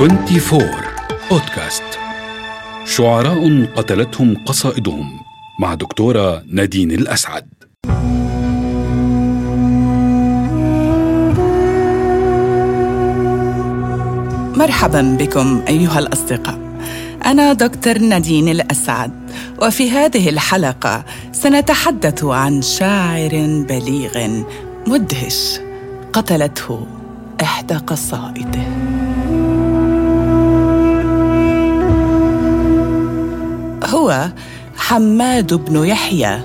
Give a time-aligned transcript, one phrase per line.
[0.00, 0.62] 24
[1.30, 1.82] بودكاست
[2.84, 5.20] شعراء قتلتهم قصائدهم
[5.60, 7.48] مع دكتورة نادين الأسعد.
[14.56, 16.58] مرحبا بكم أيها الأصدقاء.
[17.24, 19.12] أنا دكتور نادين الأسعد
[19.62, 24.42] وفي هذه الحلقة سنتحدث عن شاعر بليغ
[24.86, 25.60] مدهش
[26.12, 26.86] قتلته
[27.42, 28.79] إحدى قصائده.
[33.90, 34.28] هو
[34.76, 36.40] حماد بن يحيى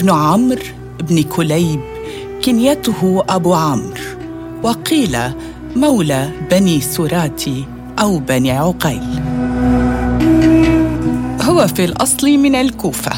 [0.00, 0.62] بن عمرو
[1.00, 1.80] بن كليب
[2.44, 4.18] كنيته أبو عمرو
[4.62, 5.18] وقيل
[5.76, 7.64] مولى بني سراتي
[7.98, 9.20] أو بني عقيل.
[11.42, 13.12] هو في الأصل من الكوفة.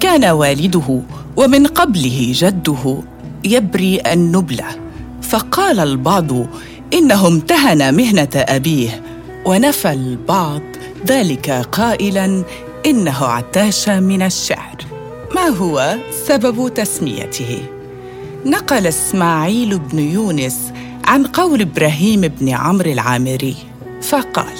[0.00, 1.00] كان والده
[1.36, 2.98] ومن قبله جده
[3.44, 4.66] يبري النبلة.
[5.22, 6.32] فقال البعض
[6.92, 9.02] إنه امتهن مهنة أبيه
[9.44, 10.62] ونفى البعض
[11.06, 12.44] ذلك قائلا
[12.86, 14.76] إنه اعتاش من الشعر
[15.34, 17.62] ما هو سبب تسميته؟
[18.44, 20.72] نقل إسماعيل بن يونس
[21.04, 23.56] عن قول إبراهيم بن عمرو العامري
[24.02, 24.56] فقال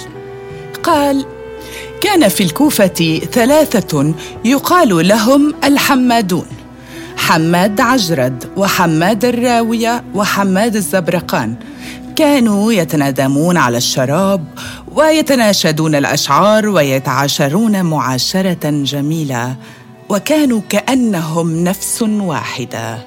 [0.83, 1.25] قال
[2.01, 4.13] كان في الكوفة ثلاثة
[4.45, 6.47] يقال لهم الحمادون
[7.17, 11.55] حماد عجرد وحماد الراوية وحماد الزبرقان
[12.15, 14.45] كانوا يتنادمون على الشراب
[14.97, 19.55] ويتناشدون الأشعار ويتعاشرون معاشرة جميلة
[20.09, 22.97] وكانوا كأنهم نفس واحدة.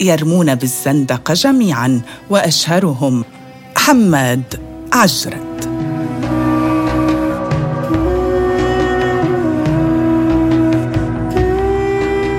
[0.00, 3.24] يرمون بالزندقه جميعا وأشهرهم
[3.76, 4.60] حماد
[4.92, 5.64] عجرد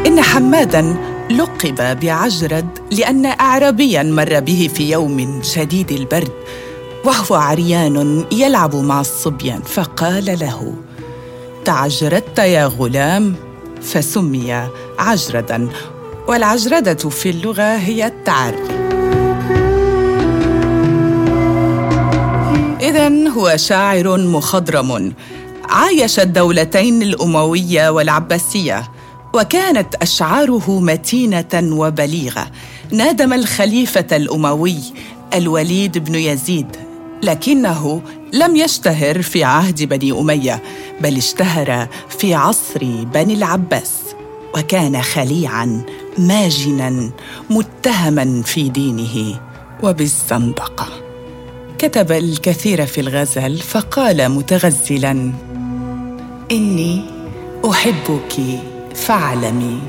[0.08, 0.96] إن حمادا
[1.32, 6.43] لقب بعجرد لأن اعرابيا مر به في يوم شديد البرد.
[7.04, 10.74] وهو عريان يلعب مع الصبيان فقال له
[11.66, 13.36] تعجردت يا غلام؟
[13.82, 14.70] فسمي
[15.00, 15.70] عجردا
[16.28, 18.84] والعجرده في اللغة هي التعري
[22.82, 25.14] اذا هو شاعر مخضرم
[25.70, 28.92] عايش الدولتين الأموية والعباسية
[29.34, 32.48] وكانت أشعاره متينة وبليغة.
[32.92, 34.80] نادم الخليفة الأموي
[35.34, 36.83] الوليد بن يزيد.
[37.24, 38.02] لكنه
[38.34, 40.64] لم يشتهر في عهد بني أمية
[41.02, 43.94] بل اشتهر في عصر بني العباس
[44.58, 45.86] وكان خليعا
[46.18, 47.12] ماجنا
[47.50, 49.40] متهما في دينه
[49.84, 50.88] وبالزندقة.
[51.78, 55.34] كتب الكثير في الغزل فقال متغزلا
[56.52, 57.02] إني
[57.70, 58.60] أحبك
[58.96, 59.80] فاعلمي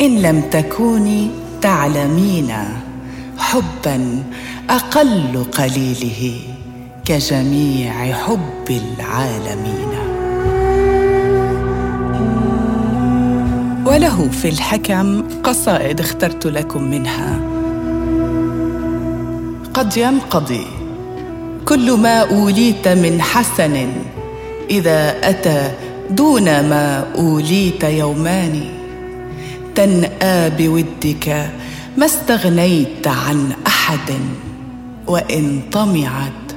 [0.00, 1.30] إن لم تكوني
[1.60, 2.54] تعلمين
[3.38, 4.24] حبا
[4.70, 6.57] أقل قليله.
[7.08, 9.92] كجميع حب العالمين.
[13.86, 17.40] وله في الحكم قصائد اخترت لكم منها.
[19.74, 20.66] قد ينقضي
[21.68, 23.88] كل ما أوليت من حسن
[24.70, 25.70] إذا أتى
[26.10, 28.60] دون ما أوليت يومان.
[29.74, 31.50] تنأى بودك
[31.96, 34.10] ما استغنيت عن أحد
[35.06, 36.47] وإن طمعت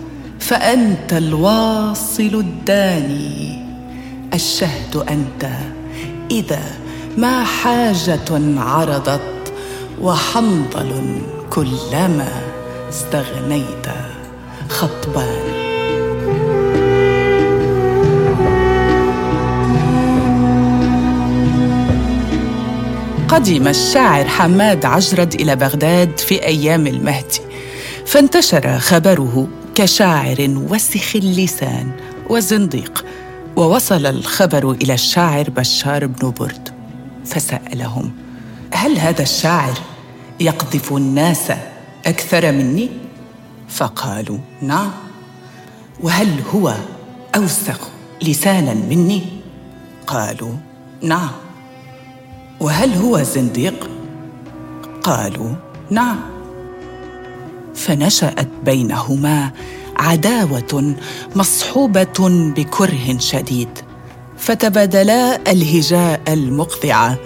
[0.51, 3.65] فأنت الواصل الداني.
[4.33, 5.49] الشهد أنت.
[6.31, 6.63] إذا
[7.17, 9.53] ما حاجة عرضت
[10.01, 12.27] وحنظل كلما
[12.89, 13.87] استغنيت.
[14.69, 15.43] خطبان.
[23.27, 27.41] قدم الشاعر حماد عجرد إلى بغداد في أيام المهدي.
[28.05, 29.47] فانتشر خبره
[29.81, 30.37] كشاعر
[30.69, 31.91] وسخ اللسان
[32.29, 33.05] وزنديق
[33.55, 36.69] ووصل الخبر إلى الشاعر بشار بن برد
[37.25, 38.11] فسألهم
[38.73, 39.73] هل هذا الشاعر
[40.39, 41.51] يقذف الناس
[42.05, 42.89] أكثر مني؟
[43.69, 44.91] فقالوا نعم.
[46.03, 46.75] وهل هو
[47.35, 47.89] أوسخ
[48.23, 49.23] لسانا مني؟
[50.07, 50.53] قالوا
[51.01, 51.31] نعم.
[52.59, 53.89] وهل هو زنديق؟
[55.03, 55.53] قالوا
[55.89, 56.40] نعم.
[57.75, 59.51] فنشأت بينهما
[59.97, 60.95] عداوة
[61.35, 63.69] مصحوبة بكره شديد.
[64.37, 67.17] فتبادلا الهجاء المقطعه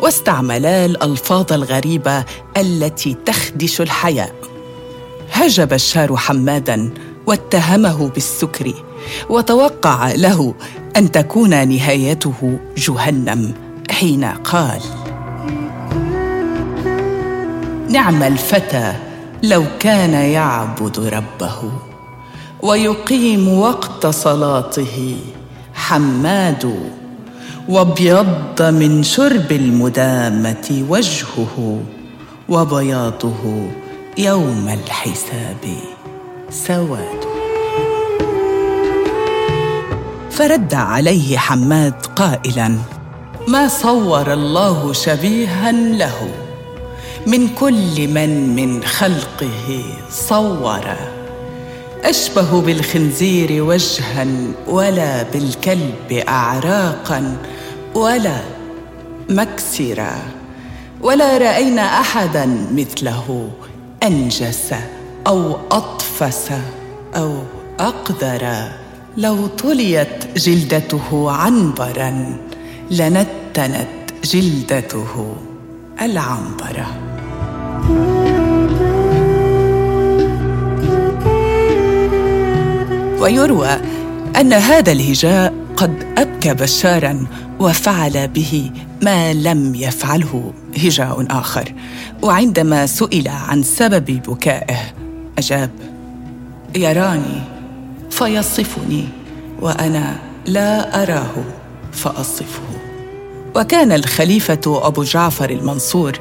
[0.00, 2.24] واستعملا الألفاظ الغريبة
[2.56, 4.34] التي تخدش الحياء.
[5.32, 6.90] هجى بشار حمادا
[7.26, 8.74] واتهمه بالسكر
[9.28, 10.54] وتوقع له
[10.96, 13.54] أن تكون نهايته جهنم
[13.90, 14.80] حين قال
[17.88, 18.94] نعم الفتى
[19.42, 21.72] لو كان يعبد ربه
[22.62, 25.16] ويقيم وقت صلاته
[25.74, 26.74] حماد
[27.68, 31.80] وابيض من شرب المدامة وجهه
[32.48, 33.68] وبياضه
[34.18, 35.76] يوم الحساب
[36.50, 37.22] سواد.
[40.30, 42.76] فرد عليه حماد قائلا
[43.48, 46.41] ما صور الله شبيها له؟
[47.26, 50.96] من كل من من خلقه صور.
[52.04, 54.26] أشبه بالخنزير وجها
[54.68, 57.36] ولا بالكلب أعراقا
[57.94, 58.40] ولا
[59.30, 60.14] مكسرا.
[61.00, 63.50] ولا رأينا أحدا مثله
[64.02, 64.74] أنجس
[65.26, 66.50] أو أطفس
[67.16, 67.34] أو
[67.80, 68.68] أقدر
[69.16, 72.36] لو طليت جلدته عنبرا
[72.90, 73.88] لنتنت
[74.24, 75.36] جلدته
[76.02, 77.11] العنبره
[83.20, 83.68] ويروى
[84.40, 87.26] أن هذا الهجاء قد أبكى بشارا
[87.60, 88.70] وفعل به
[89.02, 90.52] ما لم يفعله
[90.84, 91.74] هجاء آخر.
[92.22, 94.78] وعندما سئل عن سبب بكائه
[95.38, 95.70] أجاب
[96.76, 97.40] يراني
[98.10, 99.08] فيصفني
[99.60, 101.34] وأنا لا أراه
[101.92, 102.81] فأصفه.
[103.56, 106.20] وكان الخليفة أبو جعفر المنصور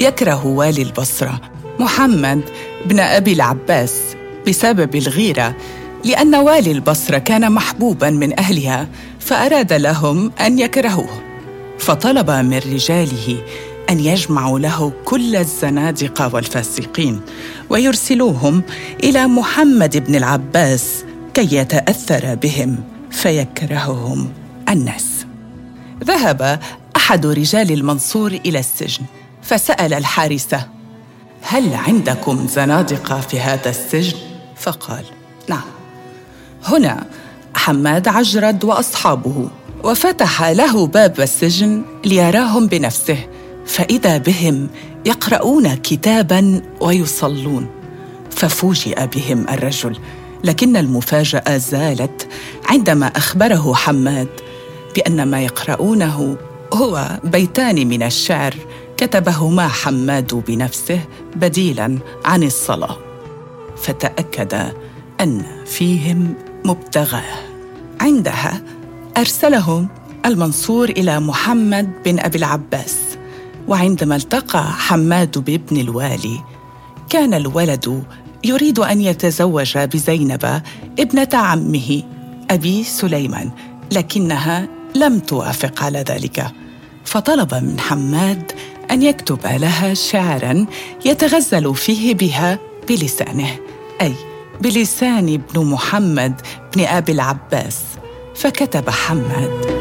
[0.00, 1.40] يكره والي البصرة
[1.78, 2.40] محمد
[2.86, 3.94] بن أبي العباس
[4.48, 5.54] بسبب الغيرة
[6.04, 8.88] لأن والي البصرة كان محبوبا من أهلها
[9.20, 11.20] فأراد لهم أن يكرهوه.
[11.78, 13.36] فطلب من رجاله
[13.90, 17.20] أن يجمعوا له كل الزنادقة والفاسقين
[17.70, 18.62] ويرسلوهم
[19.04, 21.04] إلى محمد بن العباس
[21.34, 22.76] كي يتأثر بهم
[23.10, 24.28] فيكرههم
[24.68, 25.19] الناس.
[26.04, 26.60] ذهب
[26.96, 29.04] أحد رجال المنصور إلى السجن
[29.42, 30.68] فسأل الحارسه
[31.42, 34.18] هل عندكم زنادقة في هذا السجن؟
[34.56, 35.04] فقال
[35.48, 35.60] نعم.
[36.64, 37.06] هنا
[37.54, 39.50] حماد عجرد وأصحابه
[39.84, 43.26] وفتح له باب السجن ليراهم بنفسه
[43.66, 44.68] فإذا بهم
[45.06, 47.66] يقرؤون كتابا ويصلون
[48.30, 49.98] ففوجئ بهم الرجل
[50.44, 52.28] لكن المفاجأة زالت
[52.68, 54.28] عندما أخبره حماد
[54.94, 56.36] بأن ما يقرؤونه
[56.74, 58.54] هو بيتان من الشعر
[58.96, 61.00] كتبهما حماد بنفسه
[61.36, 62.96] بديلا عن الصلاة
[63.76, 64.72] فتأكد
[65.20, 66.34] أن فيهم
[66.64, 67.50] مبتغاه.
[68.00, 68.62] عندها
[69.16, 69.88] أرسلهم
[70.26, 72.96] المنصور إلى محمد بن أبي العباس
[73.68, 76.40] وعندما التقى حماد بابن الوالي
[77.08, 78.04] كان الولد
[78.44, 80.62] يريد أن يتزوج بزينب
[80.98, 82.02] ابنة عمه
[82.50, 83.50] أبي سليمان
[83.92, 86.46] لكنها لم توافق على ذلك.
[87.04, 88.52] فطلب من حماد
[88.90, 90.66] أن يكتب لها شعرا
[91.04, 92.58] يتغزل فيه بها
[92.88, 93.50] بلسانه
[94.02, 94.14] أي
[94.60, 96.40] بلسان ابن محمد
[96.76, 97.80] بن أبي العباس.
[98.34, 99.80] فكتب حماد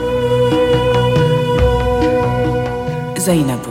[3.18, 3.62] زينب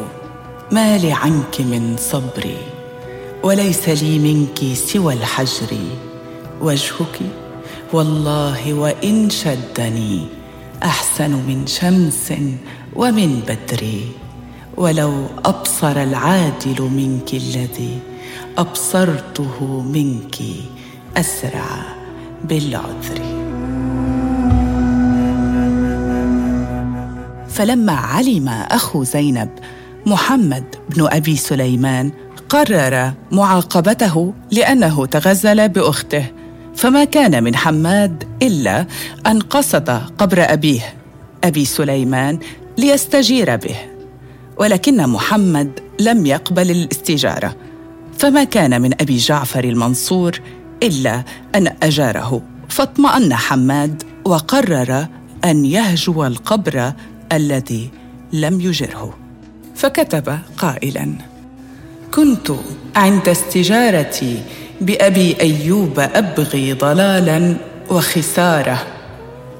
[0.73, 2.59] ما لي عنك من صبري
[3.43, 5.77] وليس لي منك سوى الحجر.
[6.61, 7.21] وجهك
[7.93, 10.27] والله وإن شدني
[10.83, 12.33] أحسن من شمس
[12.97, 13.87] ومن بدر.
[14.77, 17.99] ولو أبصر العادل منك الذي
[18.59, 20.37] أبصرته منك
[21.17, 21.67] أسرع
[22.45, 23.21] بالعذر.
[27.49, 29.49] فلما علم أخو زينب
[30.07, 32.13] محمد بن أبي سليمان
[32.49, 36.27] قرر معاقبته لأنه تغزل بأخته.
[36.79, 38.87] فما كان من حماد إلا
[39.27, 40.95] أن قصد قبر أبيه
[41.45, 42.39] أبي سليمان
[42.79, 43.77] ليستجير به.
[44.57, 47.57] ولكن محمد لم يقبل الاستجارة.
[48.19, 50.41] فما كان من أبي جعفر المنصور
[50.83, 51.23] إلا
[51.55, 52.43] أن أجاره.
[52.69, 55.07] فاطمأن حماد وقرر
[55.45, 56.93] أن يهجو القبر
[57.33, 57.91] الذي
[58.33, 59.19] لم يجره.
[59.77, 61.13] فكتب قائلا
[62.15, 62.53] كنت
[62.97, 64.43] عند استجارتي
[64.81, 67.57] بأبي أيوب أبغي ضلالا
[67.91, 68.87] وخسارة.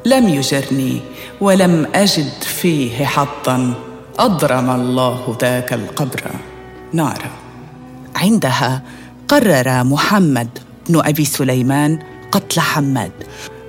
[0.07, 1.01] لم يجرني
[1.41, 3.75] ولم أجد فيه حظا.
[4.19, 6.23] أضرم الله ذاك القبر.
[6.93, 7.31] نارا
[8.17, 8.83] عندها
[9.29, 10.49] قرر محمد
[10.89, 11.99] بن أبي سليمان
[12.33, 13.13] قتل حماد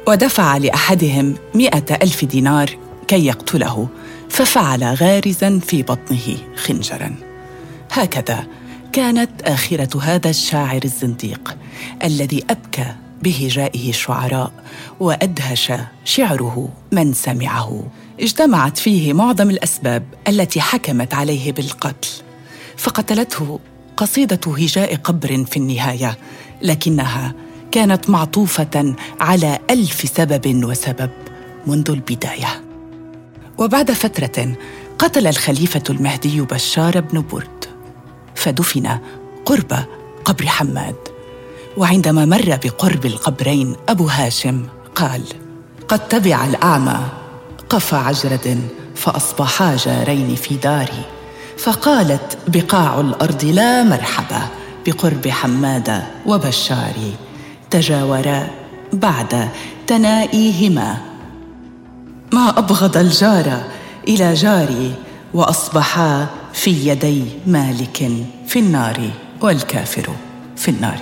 [0.08, 2.70] ودفع لأحدهم مائه ألف دينار
[3.08, 3.88] كي يقتله
[4.30, 7.16] ففعل غارزا في بطنه خنجرا.
[7.92, 8.46] هكذا
[8.94, 11.58] كانت آخرة هذا الشاعر الزنديق
[12.04, 12.86] الذي أبكى
[13.24, 14.52] بهجائه الشعراء
[15.00, 15.72] وأدهش
[16.06, 17.84] شعره من سمعه.
[18.20, 22.10] اجتمعت فيه معظم الأسباب التي حكمت عليه بالقتل
[22.78, 23.60] فقتلته
[23.98, 26.18] قصيدة هجاء قبر في النهاية
[26.62, 27.34] لكنها
[27.72, 31.10] كانت معطوفة على ألف سبب وسبب
[31.68, 32.64] منذ البداية.
[33.58, 34.56] وبعد فترة
[35.00, 37.59] قتل الخليفة المهدي بشار بن برد.
[38.40, 39.00] فدفن
[39.46, 39.72] قرب
[40.26, 40.96] قبر حماد.
[41.78, 44.66] وعندما مر بقرب القبرين أبو هاشم
[44.96, 45.24] قال
[45.88, 47.00] قد تبع الأعمى
[47.70, 48.60] قف عجرد
[48.96, 51.04] فاصبحا جارين في داري.
[51.58, 54.42] فقالت بقاع الأرض لا مرحبا
[54.86, 56.98] بقرب حماد وبشار.
[57.70, 58.48] تجاورا
[58.94, 59.50] بعد
[59.88, 60.98] تنائيهما.
[62.34, 63.64] ما أبغض الجار
[64.08, 64.94] إلى جاري
[65.34, 68.12] وأصبحا في يدي مالك
[68.48, 69.00] في النار
[69.42, 70.10] والكافر
[70.56, 71.00] في النار.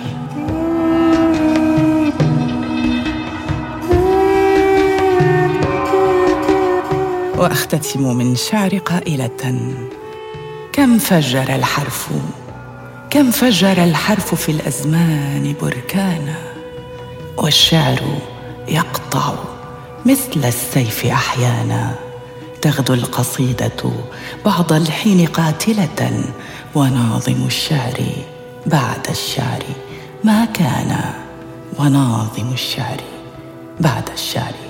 [7.38, 9.70] وأختتم من شعر قائلة
[10.72, 12.08] كم فجر الحرف
[13.10, 16.38] كم فجر الحرف في الأزمان بركانا
[17.36, 18.00] والشعر
[18.68, 19.34] يقطع
[20.06, 22.07] مثل السيف أحيانا.
[22.62, 23.92] تغدو القصيدة
[24.44, 26.24] بعض الحين قاتلة
[26.74, 28.00] وناظم الشعر
[28.66, 29.62] بعد الشعر.
[30.24, 31.00] ما كان
[31.78, 33.00] وناظم الشعر
[33.80, 34.67] بعد الشعر.